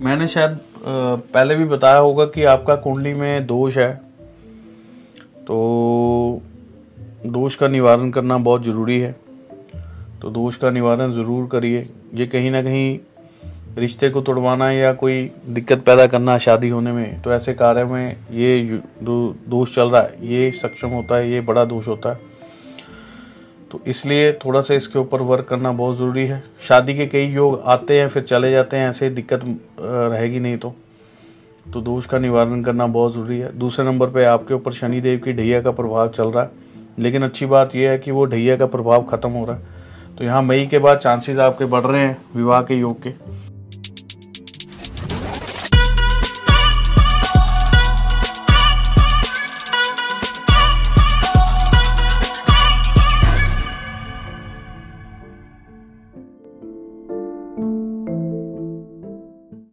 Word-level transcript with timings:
मैंने 0.00 0.26
शायद 0.28 0.58
पहले 0.84 1.54
भी 1.56 1.64
बताया 1.64 1.96
होगा 1.96 2.24
कि 2.26 2.44
आपका 2.44 2.74
कुंडली 2.76 3.12
में 3.14 3.46
दोष 3.46 3.76
है। 3.78 3.92
तो 5.46 6.42
दोष 7.26 7.56
का 7.56 7.68
निवारण 7.68 8.10
करना 8.10 8.38
बहुत 8.38 8.64
ज़रूरी 8.64 8.98
है। 9.00 9.12
तो 10.22 10.30
दोष 10.30 10.56
का 10.56 10.70
निवारण 10.70 11.12
ज़रूर 11.12 11.48
करिए। 11.52 11.88
ये 12.14 12.26
कहीं 12.26 12.50
ना 12.50 12.62
कहीं 12.62 12.98
रिश्ते 13.78 14.10
को 14.10 14.20
तोड़वाना 14.20 14.70
या 14.70 14.92
कोई 14.92 15.22
दिक्कत 15.48 15.84
पैदा 15.84 16.06
करना 16.06 16.38
शादी 16.38 16.68
होने 16.68 16.92
में 16.92 17.20
तो 17.22 17.32
ऐसे 17.32 17.54
कार्य 17.54 17.84
में 17.84 18.16
ये 18.32 18.80
दोष 19.02 19.74
चल 19.74 19.90
रहा 19.90 20.02
है। 20.02 20.28
ये 20.28 20.50
सक्षम 20.52 20.88
होता 20.88 21.16
है, 21.16 21.30
ये 21.32 21.40
बड़ा 21.42 21.64
दोष 21.64 21.88
होता 21.88 22.12
है। 22.12 22.29
तो 23.70 23.80
इसलिए 23.86 24.32
थोड़ा 24.44 24.60
सा 24.60 24.74
इसके 24.74 24.98
ऊपर 24.98 25.20
वर्क 25.22 25.46
करना 25.48 25.72
बहुत 25.72 25.96
ज़रूरी 25.96 26.26
है। 26.26 26.42
शादी 26.68 26.94
के 26.94 27.06
कई 27.06 27.26
योग 27.26 27.60
आते 27.64 27.98
हैं, 28.00 28.08
फिर 28.08 28.22
चले 28.22 28.50
जाते 28.50 28.76
हैं, 28.76 28.88
ऐसे 28.90 29.10
दिक्कत 29.10 29.40
रहेगी 29.80 30.40
नहीं 30.40 30.58
तो। 30.58 30.74
तो 31.66 31.80
दोष 31.80 32.06
का 32.06 32.18
निवारण 32.18 32.62
करना 32.62 32.86
बहुत 32.86 33.12
ज़रूरी 33.12 33.38
है। 33.38 33.56
दूसरे 33.58 33.84
नंबर 33.84 34.10
पे 34.10 34.24
आपके 34.24 34.54
ऊपर 34.54 34.72
शनिदेव 34.72 35.18
की 35.18 35.32
ढैया 35.32 35.60
का 35.62 35.70
प्रभाव 35.70 36.08
चल 36.08 36.28
रहा 36.28 36.44
है। 36.44 36.50
लेकिन 36.98 37.22
अच्छी 37.22 37.46
बात 37.46 37.76
यह 37.76 37.90
है 37.90 37.98
कि 37.98 38.10
वो 38.10 38.24
ढैया 38.24 38.56
का 38.56 38.66
प्रभाव 38.66 39.04
ख़त्म 39.04 39.30
हो 39.30 39.44
रहा 39.44 39.56
है। 39.56 39.78
तो 40.18 40.24
यहाँ 40.24 40.42
मई 40.42 40.66
के 40.66 40.78
बाद 40.78 40.98
चांसेस 40.98 41.38
आपके 41.38 41.64
बढ़ 41.64 41.82
रहे 41.82 42.00
हैं 42.00 42.16
विवाह 42.36 42.62
के 42.62 42.74
योग 42.74 43.02
के। 43.02 43.10